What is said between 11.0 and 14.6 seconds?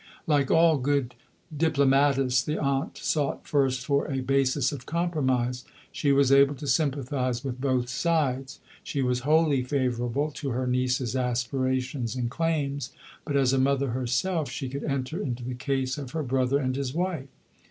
aspirations and claims. But as a mother herself,